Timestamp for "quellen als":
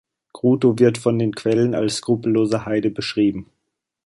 1.35-1.97